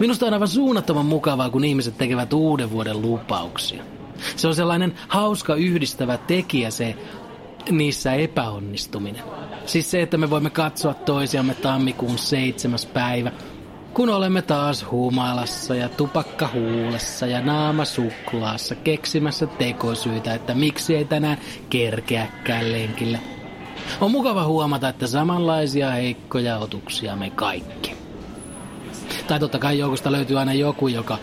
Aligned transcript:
Minusta 0.00 0.26
on 0.26 0.32
aivan 0.32 0.48
suunnattoman 0.48 1.06
mukavaa, 1.06 1.50
kun 1.50 1.64
ihmiset 1.64 1.98
tekevät 1.98 2.32
uuden 2.32 2.70
vuoden 2.70 3.02
lupauksia. 3.02 3.82
Se 4.36 4.48
on 4.48 4.54
sellainen 4.54 4.94
hauska 5.08 5.54
yhdistävä 5.54 6.18
tekijä 6.18 6.70
se 6.70 6.94
niissä 7.70 8.12
epäonnistuminen. 8.12 9.22
Siis 9.66 9.90
se, 9.90 10.02
että 10.02 10.16
me 10.16 10.30
voimme 10.30 10.50
katsoa 10.50 10.94
toisiamme 10.94 11.54
tammikuun 11.54 12.18
seitsemäs 12.18 12.86
päivä, 12.86 13.32
kun 13.94 14.08
olemme 14.08 14.42
taas 14.42 14.86
humalassa 14.90 15.74
ja 15.74 15.88
tupakka 15.88 16.48
huulessa 16.54 17.26
ja 17.26 17.40
naama 17.40 17.84
suklaassa 17.84 18.74
keksimässä 18.74 19.46
tekosyitä, 19.46 20.34
että 20.34 20.54
miksi 20.54 20.96
ei 20.96 21.04
tänään 21.04 21.38
kerkeäkään 21.70 22.72
lenkille. 22.72 23.20
On 24.00 24.10
mukava 24.10 24.44
huomata, 24.44 24.88
että 24.88 25.06
samanlaisia 25.06 25.90
heikkoja 25.90 26.58
otuksia 26.58 27.16
me 27.16 27.30
kaikki. 27.30 27.97
Tai 29.28 29.40
totta 29.40 29.58
kai 29.58 29.78
joukosta 29.78 30.12
löytyy 30.12 30.38
aina 30.38 30.52
joku, 30.52 30.88
joka 30.88 31.18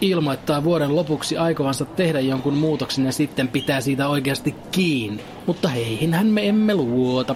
ilmoittaa 0.00 0.64
vuoden 0.64 0.96
lopuksi 0.96 1.36
aikovansa 1.36 1.84
tehdä 1.84 2.20
jonkun 2.20 2.54
muutoksen 2.54 3.06
ja 3.06 3.12
sitten 3.12 3.48
pitää 3.48 3.80
siitä 3.80 4.08
oikeasti 4.08 4.54
kiinni. 4.70 5.24
Mutta 5.46 5.68
heihinhän 5.68 6.26
me 6.26 6.48
emme 6.48 6.74
luota. 6.74 7.34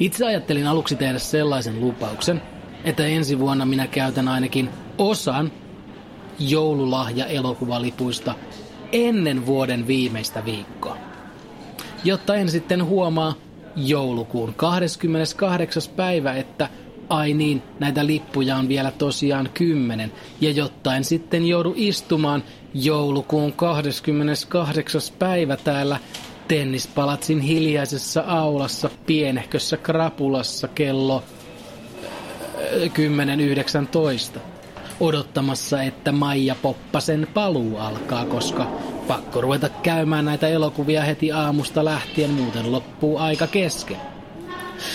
Itse 0.00 0.26
ajattelin 0.26 0.66
aluksi 0.66 0.96
tehdä 0.96 1.18
sellaisen 1.18 1.80
lupauksen, 1.80 2.42
että 2.84 3.06
ensi 3.06 3.38
vuonna 3.38 3.64
minä 3.64 3.86
käytän 3.86 4.28
ainakin 4.28 4.68
osan 4.98 5.52
joululahja-elokuvalipuista 6.38 8.34
ennen 8.92 9.46
vuoden 9.46 9.86
viimeistä 9.86 10.44
viikkoa. 10.44 10.96
Jotta 12.04 12.34
en 12.34 12.48
sitten 12.48 12.84
huomaa 12.84 13.34
joulukuun 13.76 14.54
28. 14.54 15.82
päivä, 15.96 16.32
että 16.34 16.68
ai 17.12 17.34
niin, 17.34 17.62
näitä 17.80 18.06
lippuja 18.06 18.56
on 18.56 18.68
vielä 18.68 18.90
tosiaan 18.90 19.50
kymmenen. 19.54 20.12
Ja 20.40 20.50
jotta 20.50 20.96
en 20.96 21.04
sitten 21.04 21.46
joudu 21.46 21.74
istumaan 21.76 22.44
joulukuun 22.74 23.52
28. 23.52 25.00
päivä 25.18 25.56
täällä 25.56 25.98
tennispalatsin 26.48 27.40
hiljaisessa 27.40 28.24
aulassa 28.26 28.90
pienehkössä 29.06 29.76
krapulassa 29.76 30.68
kello 30.68 31.22
10.19 34.34 34.40
odottamassa, 35.00 35.82
että 35.82 36.12
Maija 36.12 36.54
Poppasen 36.62 37.28
paluu 37.34 37.76
alkaa, 37.76 38.24
koska 38.24 38.66
pakko 39.08 39.40
ruveta 39.40 39.68
käymään 39.68 40.24
näitä 40.24 40.48
elokuvia 40.48 41.02
heti 41.02 41.32
aamusta 41.32 41.84
lähtien, 41.84 42.30
muuten 42.30 42.72
loppuu 42.72 43.18
aika 43.18 43.46
kesken. 43.46 43.96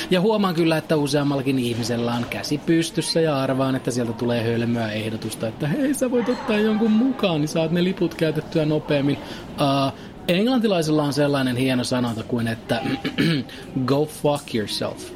Ja 0.10 0.22
huomaan 0.22 0.56
kyllä, 0.56 0.78
että 0.78 0.96
useammallakin 0.96 1.60
ihmisellä 1.60 2.14
on 2.14 2.26
käsi 2.30 2.58
pystyssä 2.58 3.22
ja 3.22 3.38
arvaan, 3.38 3.76
että 3.76 3.92
sieltä 3.92 4.14
tulee 4.14 4.44
hölmöä 4.44 4.92
ehdotusta, 4.92 5.48
että 5.48 5.68
hei 5.68 5.94
sä 5.94 6.12
voit 6.12 6.30
ottaa 6.30 6.60
jonkun 6.60 6.92
mukaan, 6.92 7.42
niin 7.42 7.50
saat 7.50 7.72
ne 7.72 7.84
liput 7.84 8.16
käytettyä 8.16 8.66
nopeammin. 8.66 9.18
Uh, 9.18 9.94
englantilaisella 10.28 11.04
on 11.04 11.14
sellainen 11.14 11.56
hieno 11.56 11.84
sanonta 11.84 12.24
kuin, 12.24 12.48
että 12.48 12.82
go 13.86 14.06
fuck 14.06 14.56
yourself. 14.56 15.12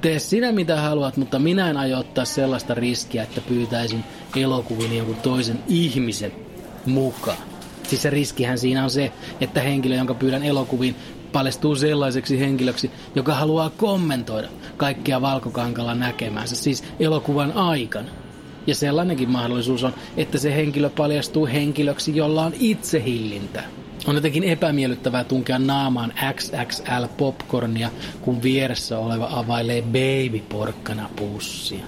Tee 0.00 0.18
sinä 0.18 0.52
mitä 0.52 0.80
haluat, 0.80 1.16
mutta 1.16 1.38
minä 1.38 1.70
en 1.70 1.76
aio 1.76 1.98
ottaa 1.98 2.24
sellaista 2.24 2.74
riskiä, 2.74 3.22
että 3.22 3.40
pyytäisin 3.40 4.04
elokuviin 4.36 4.96
jonkun 4.96 5.16
toisen 5.16 5.58
ihmisen 5.68 6.32
mukaan. 6.86 7.38
Siis 7.88 8.02
se 8.02 8.10
riskihän 8.10 8.58
siinä 8.58 8.84
on 8.84 8.90
se, 8.90 9.12
että 9.40 9.60
henkilö, 9.60 9.94
jonka 9.94 10.14
pyydän 10.14 10.42
elokuviin, 10.42 10.96
paljastuu 11.32 11.76
sellaiseksi 11.76 12.40
henkilöksi, 12.40 12.90
joka 13.14 13.34
haluaa 13.34 13.70
kommentoida 13.70 14.48
kaikkea 14.76 15.20
valkokankalla 15.20 15.94
näkemäänsä, 15.94 16.56
siis 16.56 16.84
elokuvan 17.00 17.52
aikana. 17.52 18.08
Ja 18.66 18.74
sellainenkin 18.74 19.30
mahdollisuus 19.30 19.84
on, 19.84 19.94
että 20.16 20.38
se 20.38 20.54
henkilö 20.54 20.90
paljastuu 20.90 21.46
henkilöksi, 21.46 22.16
jolla 22.16 22.44
on 22.44 22.52
itsehillintä. 22.60 23.62
On 24.06 24.14
jotenkin 24.14 24.44
epämiellyttävää 24.44 25.24
tunkea 25.24 25.58
naamaan 25.58 26.12
XXL 26.34 27.06
popcornia, 27.16 27.90
kun 28.20 28.42
vieressä 28.42 28.98
oleva 28.98 29.28
availee 29.32 29.82
babyporkkana 29.82 31.10
pussia. 31.16 31.84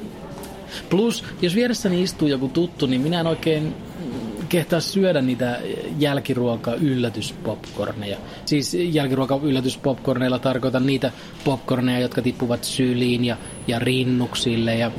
Plus, 0.91 1.25
jos 1.43 1.55
vieressäni 1.55 2.03
istuu 2.03 2.29
joku 2.29 2.49
tuttu, 2.49 2.87
niin 2.87 3.01
minä 3.01 3.21
en 3.21 3.27
oikein 3.27 3.75
kehtaa 4.51 4.81
syödä 4.81 5.23
niitä 5.23 5.61
jälkiruoka 5.99 6.75
yllätyspopcorneja. 6.75 8.19
Siis 8.45 8.75
jälkiruoka 8.75 9.41
yllätyspopcorneilla 9.43 10.39
tarkoitan 10.39 10.87
niitä 10.87 11.13
popcorneja, 11.45 11.99
jotka 11.99 12.23
tippuvat 12.23 12.65
syliin 12.65 13.25
ja, 13.25 13.37
ja 13.69 13.79
rinnuksille 13.79 14.75
ja 14.75 14.91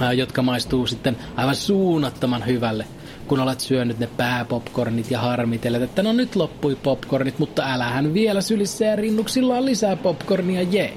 ää, 0.00 0.12
jotka 0.12 0.42
maistuu 0.42 0.86
sitten 0.86 1.16
aivan 1.36 1.56
suunnattoman 1.56 2.46
hyvälle 2.46 2.84
kun 3.30 3.40
olet 3.40 3.60
syönyt 3.60 3.98
ne 3.98 4.08
pääpopcornit 4.16 5.10
ja 5.10 5.20
harmitellet, 5.20 5.82
että 5.82 6.02
no 6.02 6.12
nyt 6.12 6.36
loppui 6.36 6.76
popcornit, 6.82 7.38
mutta 7.38 7.72
älähän 7.72 8.14
vielä 8.14 8.40
sylissä 8.40 8.84
ja 8.84 8.96
rinnuksilla 8.96 9.56
on 9.56 9.64
lisää 9.64 9.96
popcornia, 9.96 10.62
jee. 10.62 10.96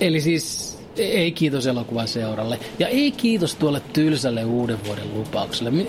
Eli 0.00 0.20
siis 0.20 0.63
ei 0.96 1.32
kiitos 1.32 1.66
elokuvaseuralle. 1.66 2.58
Ja 2.78 2.88
ei 2.88 3.10
kiitos 3.10 3.54
tuolle 3.54 3.82
tylsälle 3.92 4.44
uuden 4.44 4.78
vuoden 4.86 5.14
lupaukselle. 5.14 5.86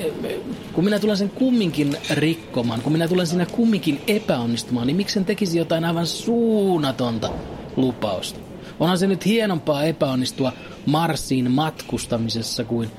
Kun 0.73 0.83
minä 0.83 0.99
tulen 0.99 1.17
sen 1.17 1.29
kumminkin 1.29 1.97
rikkomaan, 2.09 2.81
kun 2.81 2.91
minä 2.91 3.07
tulen 3.07 3.27
siinä 3.27 3.45
kumminkin 3.45 4.01
epäonnistumaan, 4.07 4.87
niin 4.87 4.97
miksen 4.97 5.25
tekisi 5.25 5.57
jotain 5.57 5.85
aivan 5.85 6.07
suunnatonta 6.07 7.29
lupausta? 7.75 8.39
Onhan 8.79 8.97
se 8.97 9.07
nyt 9.07 9.25
hienompaa 9.25 9.83
epäonnistua 9.83 10.53
Marsiin 10.85 11.51
matkustamisessa 11.51 12.63
kuin 12.63 12.91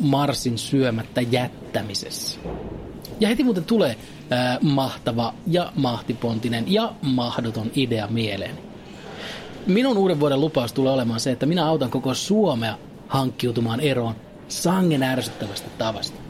Marsin 0.00 0.58
syömättä 0.58 1.20
jättämisessä. 1.20 2.40
Ja 3.20 3.28
heti 3.28 3.44
muuten 3.44 3.64
tulee 3.64 3.96
ää, 4.30 4.58
mahtava 4.62 5.34
ja 5.46 5.72
mahtipontinen 5.76 6.72
ja 6.72 6.92
mahdoton 7.02 7.70
idea 7.74 8.06
mieleen 8.06 8.69
minun 9.66 9.98
uuden 9.98 10.20
vuoden 10.20 10.40
lupaus 10.40 10.72
tulee 10.72 10.92
olemaan 10.92 11.20
se, 11.20 11.30
että 11.30 11.46
minä 11.46 11.66
autan 11.66 11.90
koko 11.90 12.14
Suomea 12.14 12.78
hankkiutumaan 13.08 13.80
eroon 13.80 14.14
sangen 14.48 15.02
ärsyttävästä 15.02 15.68
tavasta. 15.78 16.20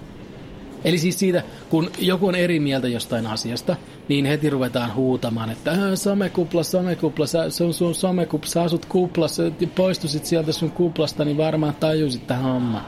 Eli 0.84 0.98
siis 0.98 1.18
siitä, 1.18 1.42
kun 1.70 1.90
joku 1.98 2.26
on 2.26 2.34
eri 2.34 2.60
mieltä 2.60 2.88
jostain 2.88 3.26
asiasta, 3.26 3.76
niin 4.08 4.26
heti 4.26 4.50
ruvetaan 4.50 4.94
huutamaan, 4.94 5.50
että 5.50 5.70
äh, 5.70 5.78
somekupla, 5.94 6.62
somekupla, 6.62 7.26
sä, 7.26 7.50
se 7.50 7.64
on 7.64 7.74
sun 7.74 7.94
somekupla, 7.94 8.48
sä 8.48 8.62
asut 8.62 8.86
kuplassa, 8.86 9.42
poistusit 9.74 10.26
sieltä 10.26 10.52
sun 10.52 10.70
kuplasta, 10.70 11.24
niin 11.24 11.36
varmaan 11.36 11.74
tajusit 11.74 12.26
tähän 12.26 12.44
hommaan. 12.44 12.84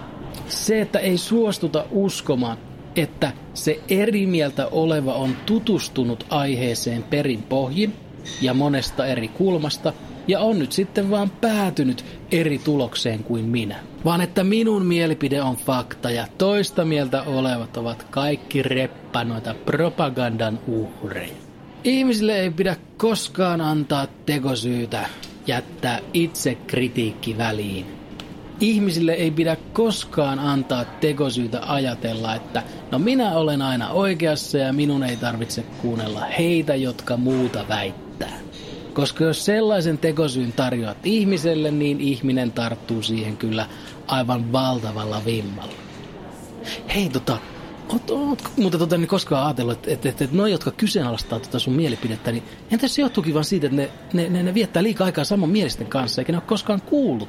Se, 0.48 0.80
että 0.80 0.98
ei 0.98 1.18
suostuta 1.18 1.84
uskomaan, 1.90 2.58
että 2.96 3.32
se 3.54 3.80
eri 3.88 4.26
mieltä 4.26 4.66
oleva 4.66 5.14
on 5.14 5.36
tutustunut 5.46 6.26
aiheeseen 6.30 7.02
perin 7.02 7.42
pohjin 7.42 7.94
ja 8.40 8.54
monesta 8.54 9.06
eri 9.06 9.28
kulmasta– 9.28 9.92
ja 10.28 10.40
on 10.40 10.58
nyt 10.58 10.72
sitten 10.72 11.10
vaan 11.10 11.30
päätynyt 11.30 12.04
eri 12.32 12.58
tulokseen 12.58 13.24
kuin 13.24 13.44
minä. 13.44 13.76
Vaan 14.04 14.20
että 14.20 14.44
minun 14.44 14.86
mielipide 14.86 15.42
on 15.42 15.56
fakta 15.56 16.10
ja 16.10 16.26
toista 16.38 16.84
mieltä 16.84 17.22
olevat 17.22 17.76
ovat 17.76 18.06
kaikki 18.10 18.62
reppanoita 18.62 19.54
propagandan 19.54 20.58
uhreja. 20.66 21.34
Ihmisille 21.84 22.40
ei 22.40 22.50
pidä 22.50 22.76
koskaan 22.96 23.60
antaa 23.60 24.06
tekosyytä 24.26 25.06
jättää 25.46 25.98
itse 26.14 26.54
kritiikki 26.54 27.38
väliin. 27.38 27.86
Ihmisille 28.60 29.12
ei 29.12 29.30
pidä 29.30 29.56
koskaan 29.72 30.38
antaa 30.38 30.84
tekosyytä 30.84 31.60
ajatella, 31.62 32.34
että 32.34 32.62
no 32.90 32.98
minä 32.98 33.32
olen 33.32 33.62
aina 33.62 33.90
oikeassa 33.90 34.58
ja 34.58 34.72
minun 34.72 35.04
ei 35.04 35.16
tarvitse 35.16 35.62
kuunnella 35.62 36.20
heitä, 36.38 36.74
jotka 36.74 37.16
muuta 37.16 37.64
väittää. 38.22 38.52
Koska 38.94 39.24
jos 39.24 39.44
sellaisen 39.44 39.98
tekosyyn 39.98 40.52
tarjoat 40.52 41.06
ihmiselle, 41.06 41.70
niin 41.70 42.00
ihminen 42.00 42.52
tarttuu 42.52 43.02
siihen 43.02 43.36
kyllä 43.36 43.66
aivan 44.06 44.52
valtavalla 44.52 45.22
vimmalla. 45.24 45.74
Hei 46.94 47.08
tota, 47.08 47.38
Oot, 47.88 48.10
oot, 48.10 48.42
mutta 48.56 48.78
tota, 48.78 48.98
niin 48.98 49.08
koskaan 49.08 49.46
ajatellut, 49.46 49.74
että, 49.74 49.90
että, 49.90 50.08
että, 50.08 50.24
että 50.24 50.36
noi, 50.36 50.52
jotka 50.52 50.70
kyseenalaistaa 50.70 51.40
tota 51.40 51.58
sun 51.58 51.74
mielipidettä, 51.74 52.32
niin 52.32 52.42
entä 52.70 52.88
se 52.88 53.02
johtuukin 53.02 53.34
vaan 53.34 53.44
siitä, 53.44 53.66
että 53.66 53.76
ne, 53.76 53.90
ne, 54.12 54.28
ne, 54.28 54.42
ne 54.42 54.54
viettää 54.54 54.82
liikaa 54.82 55.04
aikaa 55.04 55.24
saman 55.24 55.48
mielisten 55.48 55.86
kanssa, 55.86 56.20
eikä 56.20 56.32
ne 56.32 56.38
ole 56.38 56.44
koskaan 56.46 56.82
kuullut 56.82 57.28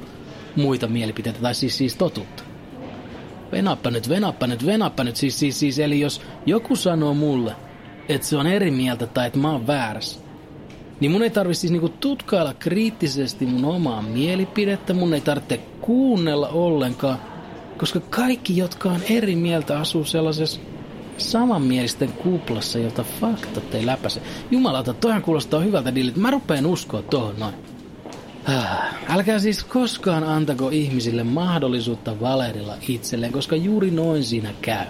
muita 0.56 0.86
mielipiteitä, 0.86 1.38
tai 1.40 1.54
siis, 1.54 1.78
siis 1.78 1.96
totuutta. 1.96 2.42
Venappa 3.52 3.90
nyt, 3.90 4.08
venappa 4.08 4.46
nyt, 4.46 4.66
venappa 4.66 5.04
nyt. 5.04 5.16
Siis, 5.16 5.38
siis, 5.38 5.60
siis, 5.60 5.78
eli 5.78 6.00
jos 6.00 6.20
joku 6.46 6.76
sanoo 6.76 7.14
mulle, 7.14 7.56
että 8.08 8.26
se 8.26 8.36
on 8.36 8.46
eri 8.46 8.70
mieltä 8.70 9.06
tai 9.06 9.26
että 9.26 9.38
mä 9.38 9.50
oon 9.50 9.66
väärässä, 9.66 10.20
niin 11.00 11.12
mun 11.12 11.22
ei 11.22 11.30
tarvitse 11.30 11.60
siis 11.60 11.70
niinku 11.70 11.88
tutkailla 11.88 12.54
kriittisesti 12.54 13.46
mun 13.46 13.64
omaa 13.64 14.02
mielipidettä, 14.02 14.94
mun 14.94 15.14
ei 15.14 15.20
tarvitse 15.20 15.60
kuunnella 15.80 16.48
ollenkaan, 16.48 17.18
koska 17.78 18.00
kaikki, 18.00 18.56
jotka 18.56 18.88
on 18.88 19.00
eri 19.10 19.36
mieltä, 19.36 19.78
asuu 19.78 20.04
sellaisessa 20.04 20.60
samanmielisten 21.18 22.12
kuplassa, 22.12 22.78
jota 22.78 23.04
faktat 23.20 23.74
ei 23.74 23.86
läpäise. 23.86 24.22
Jumalata, 24.50 24.94
toihan 24.94 25.22
kuulostaa 25.22 25.60
hyvältä 25.60 25.94
dilit. 25.94 26.16
Mä 26.16 26.30
rupeen 26.30 26.66
uskoa 26.66 27.02
tuohon 27.02 27.34
noin. 27.38 27.54
Ah, 28.44 28.94
älkää 29.08 29.38
siis 29.38 29.64
koskaan 29.64 30.24
antako 30.24 30.68
ihmisille 30.68 31.24
mahdollisuutta 31.24 32.20
valehdella 32.20 32.74
itselleen, 32.88 33.32
koska 33.32 33.56
juuri 33.56 33.90
noin 33.90 34.24
siinä 34.24 34.50
käy. 34.62 34.86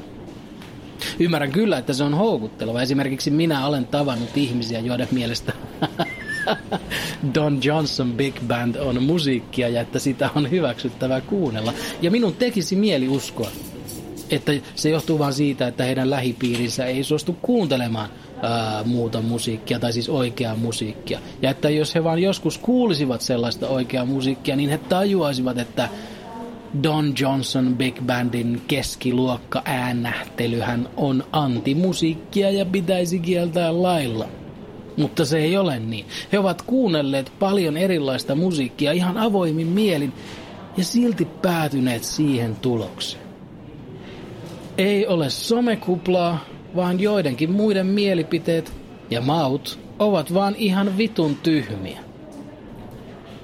Ymmärrän 1.19 1.53
kyllä, 1.53 1.79
että 1.79 1.93
se 1.93 2.05
on 2.05 2.15
houkutteleva. 2.15 2.83
Esimerkiksi 2.83 3.31
minä 3.31 3.67
olen 3.67 3.87
tavannut 3.87 4.37
ihmisiä, 4.37 4.81
joiden 4.81 5.09
mielestä 5.11 5.53
Don 7.35 7.61
Johnson 7.65 8.13
Big 8.13 8.35
Band 8.47 8.77
on 8.77 9.03
musiikkia 9.03 9.69
ja 9.69 9.81
että 9.81 9.99
sitä 9.99 10.31
on 10.35 10.51
hyväksyttävää 10.51 11.21
kuunnella. 11.21 11.73
Ja 12.03 12.11
minun 12.11 12.35
tekisi 12.35 12.77
mieli 12.77 13.09
uskoa, 13.09 13.51
että 14.31 14.53
se 14.75 14.91
johtuu 14.91 15.19
vain 15.19 15.33
siitä, 15.33 15.69
että 15.69 15.85
heidän 15.85 16.11
lähipiirinsä 16.11 16.87
ei 16.87 17.05
suostu 17.05 17.37
kuuntelemaan 17.43 18.09
ää, 18.43 18.85
muuta 18.85 19.21
musiikkia, 19.21 19.79
tai 19.79 19.93
siis 19.93 20.09
oikeaa 20.09 20.57
musiikkia. 20.57 21.21
Ja 21.43 21.51
että 21.51 21.71
jos 21.71 21.95
he 21.95 22.05
vaan 22.05 22.19
joskus 22.19 22.59
kuulisivat 22.59 23.21
sellaista 23.21 23.69
oikeaa 23.69 24.05
musiikkia, 24.05 24.57
niin 24.57 24.71
he 24.71 24.79
tajuaisivat, 24.79 25.59
että 25.59 25.89
Don 26.83 27.15
Johnson 27.21 27.77
Big 27.77 28.01
Bandin 28.07 28.63
keskiluokka 28.69 29.63
äänähtelyhän 29.65 30.89
on 30.97 31.25
antimusiikkia 31.33 32.51
ja 32.51 32.65
pitäisi 32.67 33.19
kieltää 33.19 33.83
lailla. 33.83 34.29
Mutta 34.97 35.25
se 35.25 35.39
ei 35.39 35.57
ole 35.57 35.79
niin. 35.79 36.07
He 36.33 36.39
ovat 36.39 36.63
kuunnelleet 36.63 37.33
paljon 37.39 37.77
erilaista 37.77 38.35
musiikkia 38.35 38.93
ihan 38.93 39.19
avoimin 39.19 39.67
mielin 39.67 40.13
ja 40.77 40.85
silti 40.85 41.25
päätyneet 41.25 42.05
siihen 42.05 42.57
tulokseen. 42.57 43.25
Ei 44.79 45.07
ole 45.07 45.31
somekuplaa, 45.31 46.45
vaan 46.77 47.01
joidenkin 47.01 47.53
muiden 47.53 47.87
mielipiteet 47.87 48.73
ja 49.11 49.21
maut 49.21 49.79
ovat 49.99 50.35
vaan 50.35 50.55
ihan 50.57 50.99
vitun 50.99 51.37
tyhmiä. 51.37 51.99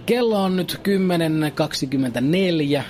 Kello 0.06 0.42
on 0.42 0.56
nyt 0.56 0.80
10.24 2.76 2.82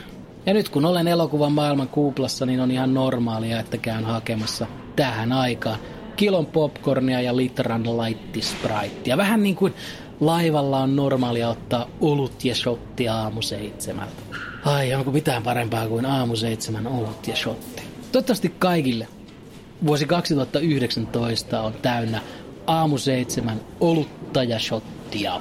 ja 0.47 0.55
nyt 0.55 0.69
kun 0.69 0.85
olen 0.85 1.09
elokuvan 1.09 1.53
maailman 1.53 1.89
kuplassa, 1.89 2.47
niin 2.47 2.61
on 2.61 2.71
ihan 2.71 2.95
normaalia, 2.95 3.61
että 3.61 3.79
käyn 3.79 4.05
hakemassa 4.05 4.67
tähän 4.97 5.33
aikaan 5.33 5.79
kilon 6.21 6.47
popcornia 6.47 7.21
ja 7.21 7.37
litran 7.37 7.97
laittispraitia. 7.97 9.17
Vähän 9.17 9.43
niin 9.43 9.57
kuin 9.57 9.75
laivalla 10.21 10.79
on 10.79 10.97
normaalia 10.97 11.49
ottaa 11.49 11.87
olut 12.01 12.45
ja 12.45 12.55
shottia 12.55 13.15
aamu 13.15 13.43
seitsemältä. 13.43 14.23
Ai, 14.65 14.95
onko 14.95 15.11
mitään 15.11 15.43
parempaa 15.43 15.89
kuin 15.89 16.07
aamu 16.07 16.37
seitsemän 16.37 16.87
olut 16.87 17.27
ja 17.27 17.37
shotti? 17.37 17.83
Toivottavasti 18.13 18.55
kaikille 18.59 19.09
vuosi 19.87 20.07
2019 20.07 21.63
on 21.63 21.73
täynnä 21.73 22.21
aamu 22.67 22.99
seitsemän 22.99 23.61
olutta 23.81 24.43
ja 24.43 24.59
shottia. 24.59 25.41